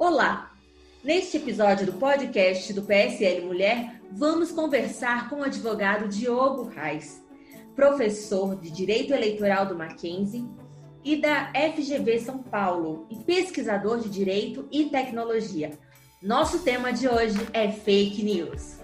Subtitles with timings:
[0.00, 0.52] Olá!
[1.02, 7.20] Neste episódio do podcast do PSL Mulher, vamos conversar com o advogado Diogo Reis,
[7.74, 10.48] professor de Direito Eleitoral do Mackenzie
[11.02, 15.72] e da FGV São Paulo e pesquisador de Direito e Tecnologia.
[16.22, 18.78] Nosso tema de hoje é fake news.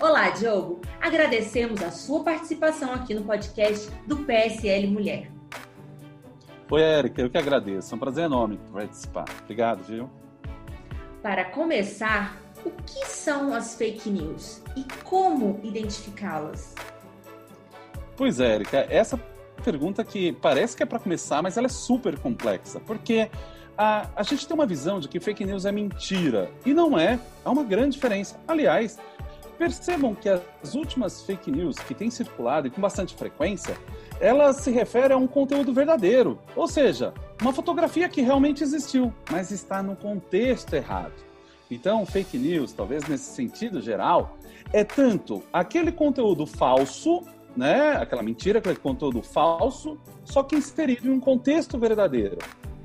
[0.00, 0.80] Olá, Diogo.
[0.98, 5.30] Agradecemos a sua participação aqui no podcast do PSL Mulher.
[6.70, 7.92] Oi, Érica, eu que agradeço.
[7.92, 9.26] É um prazer enorme participar.
[9.42, 10.23] Obrigado, viu?
[11.24, 16.74] Para começar, o que são as fake news e como identificá-las?
[18.14, 19.18] Pois é, Érica, essa
[19.64, 23.30] pergunta que parece que é para começar, mas ela é super complexa, porque
[23.74, 27.18] a, a gente tem uma visão de que fake news é mentira, e não é,
[27.42, 28.38] há uma grande diferença.
[28.46, 28.98] Aliás,
[29.56, 33.78] percebam que as últimas fake news que têm circulado e com bastante frequência,
[34.20, 39.50] elas se referem a um conteúdo verdadeiro, ou seja, uma fotografia que realmente existiu, mas
[39.50, 41.12] está no contexto errado.
[41.70, 44.36] Então, fake news, talvez nesse sentido geral,
[44.72, 47.22] é tanto aquele conteúdo falso,
[47.56, 52.38] né, aquela mentira, aquele conteúdo falso, só que inserido em um contexto verdadeiro.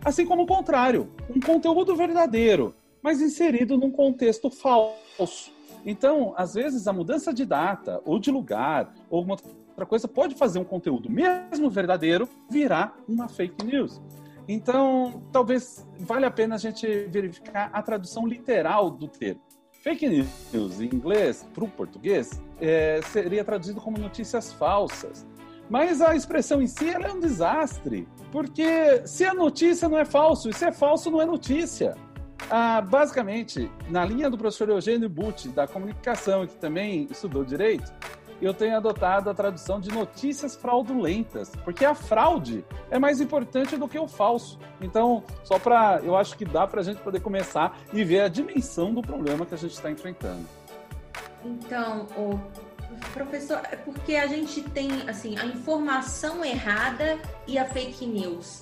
[0.04, 5.52] Assim como o contrário, um conteúdo verdadeiro, mas inserido num contexto falso.
[5.86, 9.38] Então, às vezes, a mudança de data, ou de lugar, ou alguma
[9.70, 14.02] outra coisa, pode fazer um conteúdo, mesmo verdadeiro, virar uma fake news.
[14.52, 19.40] Então, talvez valha a pena a gente verificar a tradução literal do termo.
[19.84, 25.28] Fake news, em inglês, para o português, é, seria traduzido como notícias falsas.
[25.70, 30.50] Mas a expressão em si é um desastre, porque se a notícia não é falso,
[30.50, 31.96] e se é falso não é notícia.
[32.50, 37.94] Ah, basicamente, na linha do professor Eugênio Butti, da comunicação, que também estudou direito,
[38.46, 43.88] eu tenho adotado a tradução de notícias fraudulentas, porque a fraude é mais importante do
[43.88, 44.60] que o falso.
[44.82, 46.00] Então, só para.
[46.04, 49.46] Eu acho que dá para a gente poder começar e ver a dimensão do problema
[49.46, 50.46] que a gente está enfrentando.
[51.44, 52.40] Então, o
[53.14, 57.18] professor, é porque a gente tem assim a informação errada
[57.48, 58.62] e a fake news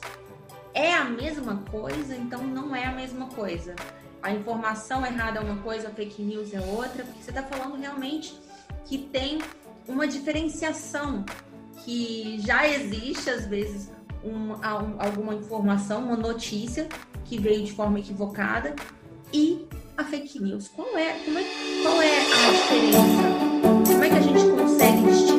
[0.73, 3.75] é a mesma coisa, então não é a mesma coisa.
[4.21, 7.79] A informação errada é uma coisa, a fake news é outra, porque você está falando
[7.79, 8.39] realmente
[8.85, 9.39] que tem
[9.87, 11.25] uma diferenciação
[11.83, 13.91] que já existe, às vezes,
[14.23, 14.53] um,
[14.99, 16.87] alguma informação, uma notícia
[17.23, 18.75] que veio de forma equivocada
[19.33, 19.67] e
[19.97, 20.67] a fake news.
[20.67, 21.43] Qual é, como é,
[21.83, 23.01] qual é a diferença?
[23.87, 25.36] Como é que a gente consegue distinguir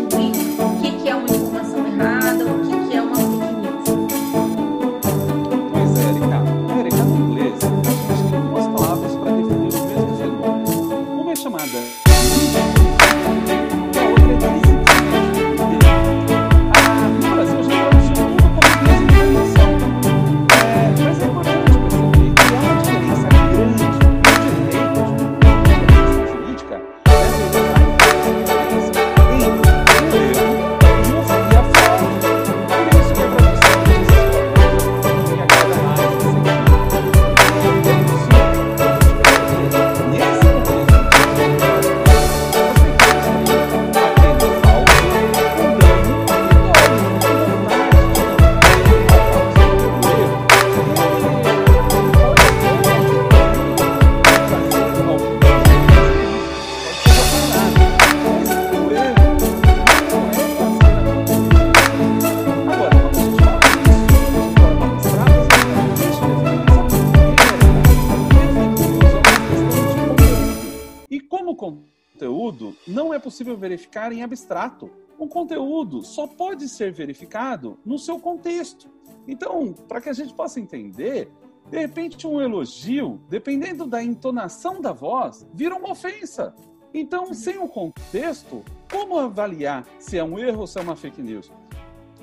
[73.38, 74.91] possível verificar em abstrato.
[75.19, 78.91] Um conteúdo só pode ser verificado no seu contexto.
[79.28, 81.31] Então, para que a gente possa entender,
[81.71, 86.53] de repente um elogio, dependendo da entonação da voz, vira uma ofensa.
[86.93, 91.22] Então, sem o contexto, como avaliar se é um erro ou se é uma fake
[91.22, 91.53] news?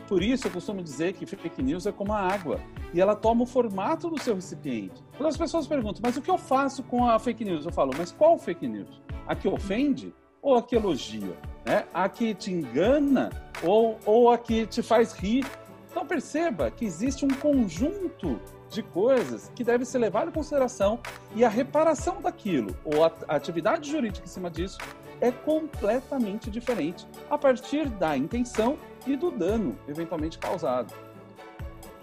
[0.09, 2.59] Por isso, eu costumo dizer que fake news é como a água
[2.93, 5.01] e ela toma o formato do seu recipiente.
[5.15, 7.65] Quando as pessoas perguntam, mas o que eu faço com a fake news?
[7.65, 9.01] Eu falo, mas qual fake news?
[9.25, 10.13] A que ofende
[10.45, 11.85] ou a que elogia, né?
[11.91, 13.31] a que te engana
[13.63, 15.43] ou, ou a que te faz rir.
[15.89, 18.39] Então perceba que existe um conjunto
[18.69, 20.99] de coisas que deve ser levado em consideração
[21.35, 24.77] e a reparação daquilo, ou a atividade jurídica em cima disso,
[25.19, 28.77] é completamente diferente a partir da intenção
[29.07, 30.93] e do dano eventualmente causado.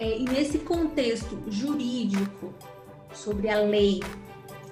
[0.00, 2.52] É, e nesse contexto jurídico
[3.12, 4.00] sobre a lei,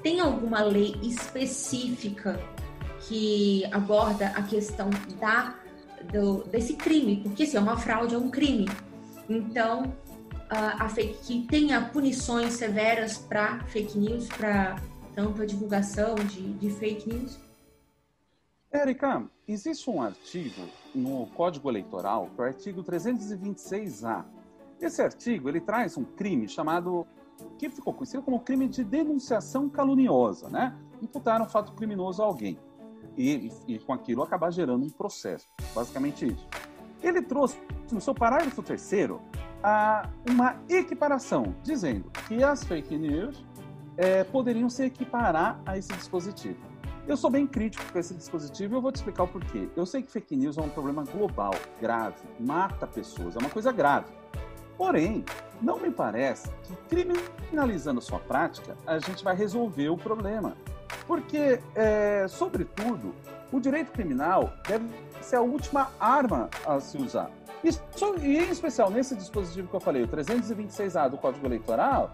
[0.02, 2.40] tem alguma lei específica
[3.00, 5.55] que aborda a questão da,
[6.12, 8.69] do, desse crime, porque se assim, é uma fraude, é um crime.
[9.29, 9.94] Então,
[10.49, 14.76] a fake, que tenha punições severas para fake news, para
[15.14, 17.38] tanto a divulgação de, de fake news?
[18.73, 20.62] Érica, existe um artigo
[20.94, 24.25] no Código Eleitoral, que é o artigo 326A.
[24.81, 27.06] Esse artigo ele traz um crime chamado,
[27.58, 30.76] que ficou conhecido como crime de denunciação caluniosa, né?
[31.03, 32.58] Imputar um fato criminoso a alguém
[33.20, 35.49] e, e, com aquilo acabar gerando um processo.
[35.75, 36.49] Basicamente isso.
[37.02, 37.58] Ele trouxe
[37.93, 39.20] no seu parágrafo terceiro
[40.28, 43.44] uma equiparação, dizendo que as fake news
[43.96, 46.58] é, poderiam se equiparar a esse dispositivo.
[47.06, 49.69] Eu sou bem crítico com esse dispositivo e eu vou te explicar o porquê.
[49.75, 53.72] Eu sei que fake news é um problema global, grave, mata pessoas, é uma coisa
[53.72, 54.06] grave.
[54.76, 55.25] Porém,
[55.61, 60.56] não me parece que criminalizando sua prática a gente vai resolver o problema.
[61.11, 63.12] Porque, é, sobretudo,
[63.51, 64.87] o direito criminal deve
[65.21, 67.29] ser a última arma a se usar.
[67.65, 67.71] E,
[68.25, 72.12] e em especial nesse dispositivo que eu falei, o 326A do Código Eleitoral,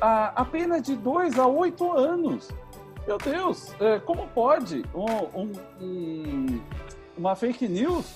[0.00, 2.48] a, a pena de 2 a 8 anos.
[3.06, 6.60] Meu Deus, é, como pode um, um,
[7.18, 8.10] uma fake news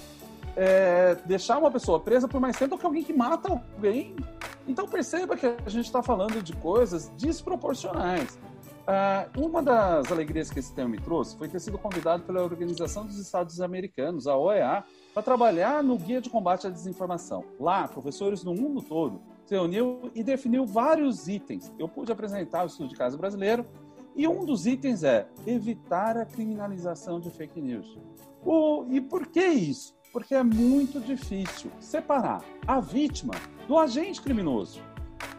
[0.57, 4.17] é, deixar uma pessoa presa por mais tempo que alguém que mata alguém?
[4.67, 8.39] Então perceba que a gente está falando de coisas desproporcionais.
[8.87, 13.07] Ah, uma das alegrias que esse tema me trouxe foi ter sido convidado pela Organização
[13.07, 14.85] dos Estados Americanos, a OEA,
[15.15, 17.45] para trabalhar no Guia de Combate à Desinformação.
[17.59, 21.73] Lá, professores no mundo todo se reuniu e definiu vários itens.
[21.79, 23.65] Eu pude apresentar o estudo de caso brasileiro
[24.15, 27.99] e um dos itens é evitar a criminalização de fake news.
[28.45, 29.95] O, e por que isso?
[30.13, 33.35] Porque é muito difícil separar a vítima
[33.67, 34.81] do agente criminoso.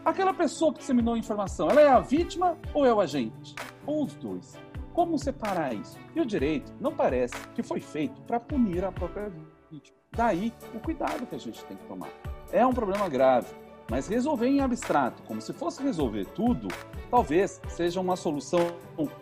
[0.06, 3.56] Aquela pessoa que disseminou a informação, ela é a vítima ou é o agente?
[3.84, 4.56] Ou os dois?
[4.92, 5.98] Como separar isso?
[6.14, 9.32] E o direito não parece que foi feito para punir a própria
[9.68, 9.96] vítima.
[10.12, 12.08] Daí o cuidado que a gente tem que tomar.
[12.52, 13.52] É um problema grave,
[13.90, 16.68] mas resolver em abstrato, como se fosse resolver tudo,
[17.10, 18.60] talvez seja uma solução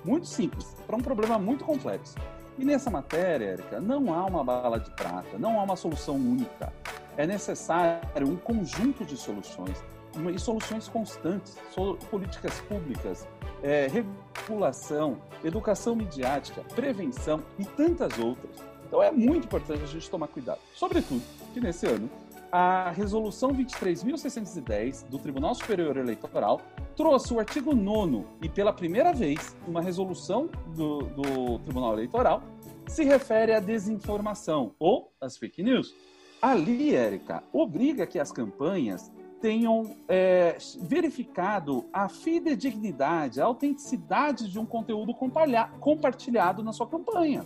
[0.05, 2.17] muito simples para um problema muito complexo.
[2.59, 6.71] E nessa matéria, Érica, não há uma bala de prata, não há uma solução única.
[7.17, 9.83] É necessário um conjunto de soluções
[10.33, 11.57] e soluções constantes,
[12.11, 13.27] políticas públicas,
[13.63, 18.51] é, regulação, educação midiática, prevenção e tantas outras.
[18.87, 20.61] Então é muito importante a gente tomar cuidado.
[20.75, 21.23] Sobretudo
[21.53, 22.09] que nesse ano
[22.53, 26.61] a resolução 23.610 do Tribunal Superior Eleitoral
[26.95, 32.43] trouxe o artigo 9 e pela primeira vez uma resolução do, do Tribunal Eleitoral
[32.87, 35.93] se refere à desinformação ou às fake news.
[36.41, 39.11] Ali, Érica, obriga que as campanhas
[39.45, 47.45] tenham é, verificado a fidedignidade, a autenticidade de um conteúdo compartilhado na sua campanha.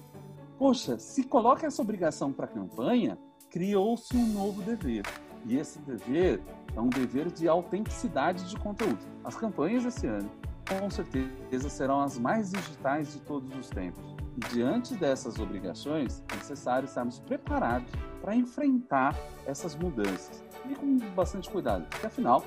[0.57, 3.19] Poxa, se coloca essa obrigação para a campanha,
[3.51, 5.03] criou-se um novo dever.
[5.45, 6.41] E esse dever
[6.77, 9.05] é um dever de autenticidade de conteúdo.
[9.25, 10.31] As campanhas esse ano,
[10.69, 14.15] com certeza, serão as mais digitais de todos os tempos.
[14.37, 17.91] E diante dessas obrigações, é necessário estarmos preparados
[18.21, 22.45] para enfrentar essas mudanças e com bastante cuidado, porque afinal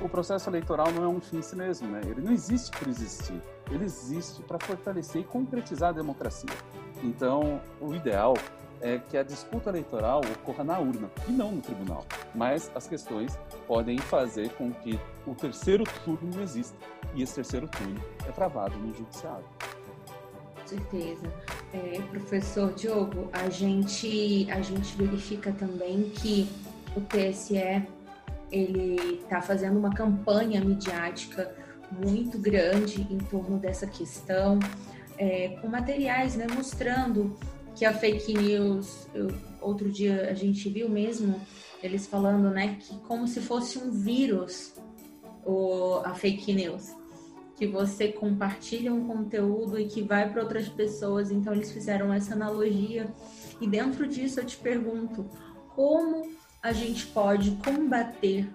[0.00, 2.00] o processo eleitoral não é um fim em si mesmo, né?
[2.04, 3.40] Ele não existe por existir,
[3.70, 6.50] ele existe para fortalecer e concretizar a democracia.
[7.02, 8.34] Então, o ideal
[8.80, 12.04] é que a disputa eleitoral ocorra na urna e não no tribunal.
[12.34, 16.76] Mas as questões podem fazer com que o terceiro turno exista
[17.14, 19.44] e esse terceiro turno é travado no judiciário.
[20.60, 21.32] Com certeza.
[21.72, 26.48] É, professor Diogo, a gente, a gente verifica também que
[26.96, 27.86] o TSE
[28.50, 31.54] ele está fazendo uma campanha midiática
[31.90, 34.58] muito grande em torno dessa questão,
[35.18, 37.36] é, com materiais né, mostrando
[37.74, 39.28] que a fake news, eu,
[39.60, 41.40] outro dia a gente viu mesmo
[41.82, 44.74] eles falando né, que como se fosse um vírus
[45.44, 46.94] o, a fake news,
[47.56, 52.34] que você compartilha um conteúdo e que vai para outras pessoas, então eles fizeram essa
[52.34, 53.12] analogia.
[53.60, 55.28] E dentro disso eu te pergunto,
[55.74, 56.32] como
[56.64, 58.50] a gente pode combater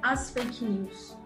[0.00, 1.16] as fake news?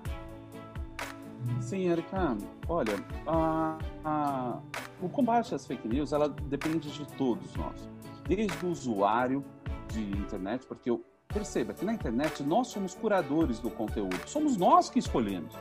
[1.61, 2.35] Sim, Erika.
[2.67, 2.95] Olha,
[3.27, 4.59] a, a,
[5.03, 7.87] o combate às fake news ela depende de todos nós,
[8.27, 9.45] desde o usuário
[9.89, 14.89] de internet, porque eu perceba que na internet nós somos curadores do conteúdo, somos nós
[14.89, 15.55] que escolhemos.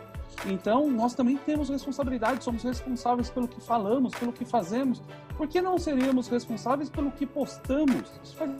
[0.46, 5.02] Então, nós também temos responsabilidade, somos responsáveis pelo que falamos, pelo que fazemos.
[5.38, 8.12] Por que não seríamos responsáveis pelo que postamos?
[8.24, 8.52] Isso faz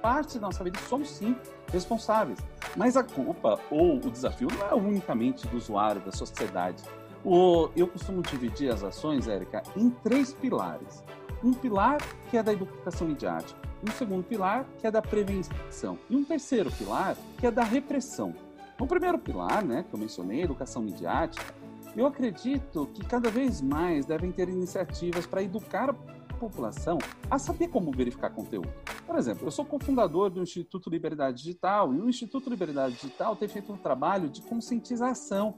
[0.00, 1.36] parte da nossa vida, somos sim
[1.72, 2.38] responsáveis.
[2.76, 6.82] Mas a culpa ou o desafio não é unicamente do usuário, da sociedade.
[7.24, 11.04] O, eu costumo dividir as ações, Érica, em três pilares.
[11.42, 11.98] Um pilar
[12.30, 16.70] que é da educação midiática, um segundo pilar que é da prevenção e um terceiro
[16.70, 18.34] pilar que é da repressão.
[18.82, 21.54] No primeiro pilar, né, que eu mencionei, educação midiática,
[21.96, 25.94] eu acredito que cada vez mais devem ter iniciativas para educar a
[26.34, 26.98] população
[27.30, 28.68] a saber como verificar conteúdo.
[29.06, 33.46] Por exemplo, eu sou cofundador do Instituto Liberdade Digital e o Instituto Liberdade Digital tem
[33.46, 35.54] feito um trabalho de conscientização.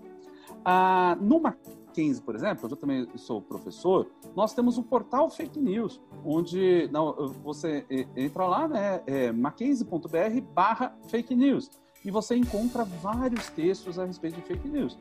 [0.63, 5.99] Ah, no Mackenzie, por exemplo, eu também sou professor, nós temos um portal fake news,
[6.23, 11.71] onde não, você entra lá, né, é mackenzie.br barra fake news
[12.05, 14.99] e você encontra vários textos a respeito de fake news.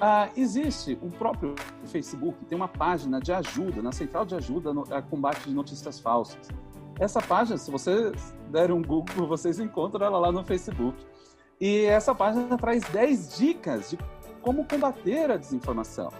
[0.00, 1.54] Ah, existe o próprio
[1.84, 6.00] Facebook, tem uma página de ajuda, na central de ajuda no a combate de notícias
[6.00, 6.48] falsas.
[6.98, 10.98] Essa página, se vocês derem um Google, vocês encontram ela lá no Facebook.
[11.60, 13.98] E essa página traz 10 dicas de
[14.42, 16.10] como combater a desinformação.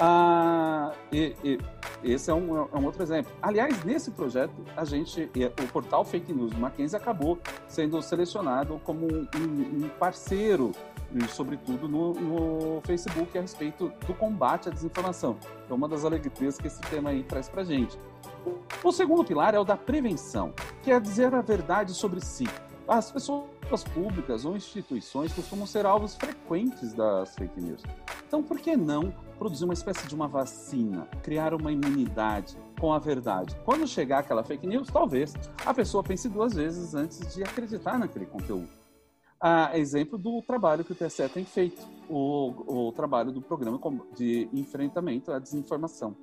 [0.00, 1.58] Ah, e, e,
[2.04, 3.32] esse é um, é um, outro exemplo.
[3.42, 5.28] Aliás, nesse projeto, a gente,
[5.62, 10.70] o portal Fake News do Mackenzie acabou sendo selecionado como um, um parceiro,
[11.30, 15.36] sobretudo no, no, Facebook, a respeito do combate à desinformação.
[15.68, 17.98] É uma das alegrias que esse tema aí traz para gente.
[18.84, 22.46] O segundo pilar é o da prevenção, que é dizer a verdade sobre si.
[22.86, 27.82] As pessoas públicas ou instituições costumam ser alvos frequentes das fake news.
[28.26, 32.98] Então, por que não produzir uma espécie de uma vacina, criar uma imunidade com a
[32.98, 33.56] verdade?
[33.64, 38.26] Quando chegar aquela fake news, talvez a pessoa pense duas vezes antes de acreditar naquele
[38.26, 38.68] conteúdo.
[39.40, 43.78] Ah, exemplo do trabalho que o TSE tem feito, o, o trabalho do programa
[44.16, 46.16] de enfrentamento à desinformação.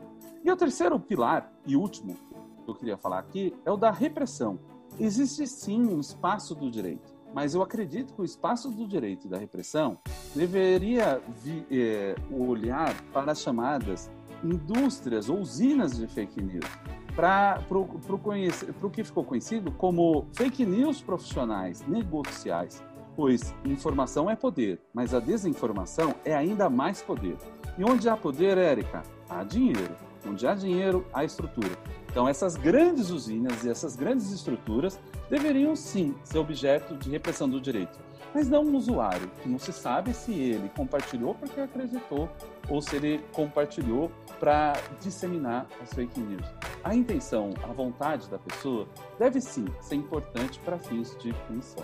[0.44, 2.18] E o terceiro pilar e último
[2.66, 4.60] que eu queria falar aqui é o da repressão.
[5.00, 9.30] Existe sim um espaço do direito mas eu acredito que o espaço do direito e
[9.30, 10.00] da repressão
[10.34, 14.10] deveria vi, é, olhar para as chamadas
[14.42, 16.66] indústrias ou usinas de fake news,
[17.14, 22.82] para o que ficou conhecido como fake news profissionais negociais,
[23.18, 27.36] pois informação é poder, mas a desinformação é ainda mais poder.
[27.78, 29.94] E onde há poder, Érica, há dinheiro.
[30.28, 31.72] Onde há dinheiro, há estrutura.
[32.10, 37.60] Então, essas grandes usinas e essas grandes estruturas deveriam sim ser objeto de repressão do
[37.60, 38.00] direito,
[38.34, 42.30] mas não um usuário, que não se sabe se ele compartilhou porque acreditou
[42.70, 46.46] ou se ele compartilhou para disseminar as fake news.
[46.84, 48.88] A intenção, a vontade da pessoa
[49.20, 51.84] deve sim ser importante para fins de punição.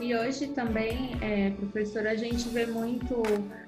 [0.00, 3.22] E hoje também, é, professor, a gente vê muito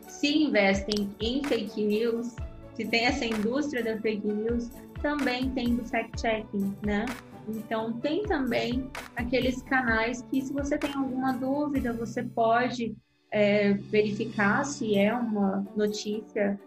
[0.08, 2.34] se investem em fake news,
[2.74, 7.06] se tem essa indústria da fake news, também tem do fact-checking, né?
[7.48, 12.94] Então, tem também aqueles canais que, se você tem alguma dúvida, você pode
[13.30, 16.58] é, verificar se é uma notícia,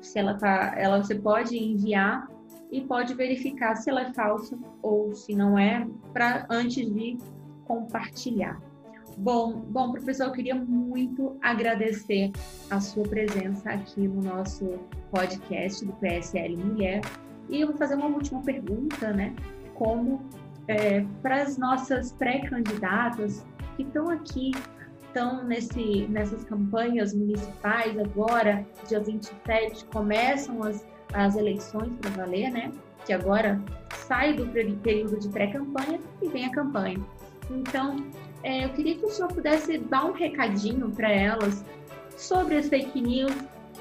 [0.00, 2.28] se ela tá, ela você pode enviar
[2.70, 7.18] e pode verificar se ela é falsa ou se não é, para antes de
[7.64, 8.60] compartilhar.
[9.16, 12.32] Bom, bom, professor, eu queria muito agradecer
[12.70, 14.78] a sua presença aqui no nosso
[15.10, 17.00] podcast do PSL Mulher.
[17.48, 19.34] E eu vou fazer uma última pergunta, né?
[19.80, 20.20] como
[20.68, 24.50] é, para as nossas pré-candidatas que estão aqui,
[25.06, 32.70] estão nesse, nessas campanhas municipais agora, dia 27, começam as, as eleições para valer, né?
[33.06, 33.58] Que agora
[34.06, 34.46] sai do
[34.82, 37.00] período de pré-campanha e vem a campanha.
[37.50, 37.96] Então,
[38.42, 41.64] é, eu queria que o senhor pudesse dar um recadinho para elas
[42.16, 43.34] sobre as fake news,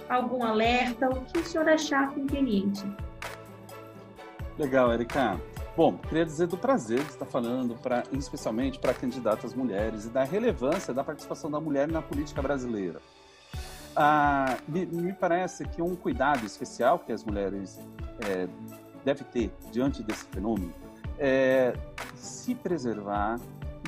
[0.09, 2.83] algum alerta, o que o senhor achar conveniente.
[4.57, 5.39] Legal, Erika.
[5.77, 10.23] Bom, queria dizer do prazer de estar falando, pra, especialmente para candidatas mulheres, e da
[10.23, 12.99] relevância da participação da mulher na política brasileira.
[13.95, 17.79] Ah, me, me, parece que um cuidado especial que as mulheres
[18.27, 18.47] é,
[19.05, 20.73] devem ter diante desse fenômeno
[21.17, 21.73] é
[22.15, 23.39] se preservar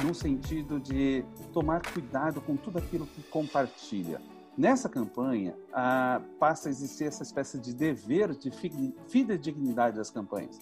[0.03, 4.21] no sentido de tomar cuidado com tudo aquilo que compartilha.
[4.57, 8.51] Nessa campanha, ah, passa a existir essa espécie de dever de
[9.07, 10.59] fidedignidade das campanhas.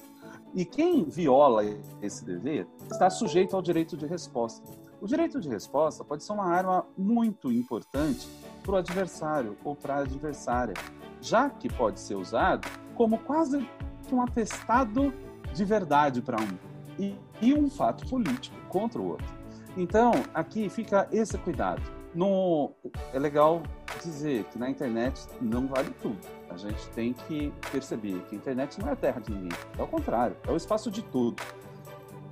[0.54, 1.64] E quem viola
[2.02, 4.70] esse dever está sujeito ao direito de resposta.
[5.02, 8.28] O direito de resposta pode ser uma arma muito importante
[8.64, 10.76] para o adversário ou para a adversária,
[11.22, 13.68] já que pode ser usado como quase
[14.12, 15.14] um atestado
[15.54, 16.58] de verdade para um
[17.00, 19.28] e, e um fato político contra o outro.
[19.76, 21.82] Então, aqui fica esse cuidado.
[22.14, 22.72] No,
[23.14, 23.62] é legal
[24.04, 26.18] dizer que na internet não vale tudo.
[26.50, 29.58] A gente tem que perceber que a internet não é a terra de ninguém.
[29.78, 31.42] É o contrário, é o espaço de tudo.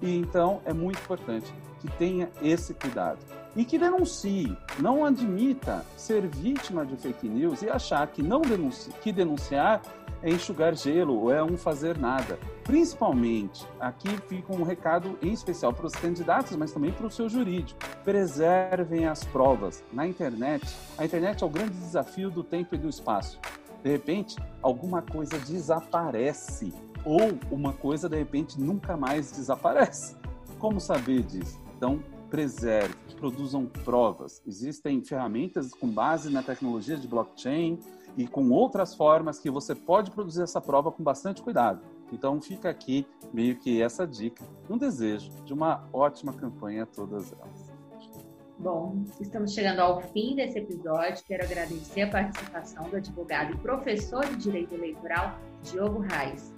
[0.01, 3.19] E então é muito importante que tenha esse cuidado.
[3.55, 8.91] E que denuncie, não admita ser vítima de fake news e achar que não denunci
[9.01, 9.81] que denunciar
[10.21, 12.39] é enxugar gelo ou é um fazer nada.
[12.63, 17.29] Principalmente, aqui fica um recado em especial para os candidatos, mas também para o seu
[17.29, 17.79] jurídico.
[18.03, 19.83] Preservem as provas.
[19.91, 20.65] Na internet,
[20.97, 23.39] a internet é o grande desafio do tempo e do espaço.
[23.83, 26.73] De repente, alguma coisa desaparece
[27.05, 30.15] ou uma coisa de repente nunca mais desaparece.
[30.59, 31.57] Como saber disso?
[31.77, 34.41] Então, preserve, produzam provas.
[34.45, 37.79] Existem ferramentas com base na tecnologia de blockchain
[38.17, 41.81] e com outras formas que você pode produzir essa prova com bastante cuidado.
[42.11, 47.31] Então fica aqui meio que essa dica, um desejo de uma ótima campanha a todas
[47.31, 47.77] elas.
[48.57, 51.23] Bom, estamos chegando ao fim desse episódio.
[51.27, 56.51] Quero agradecer a participação do advogado e professor de Direito Eleitoral, Diogo Reis.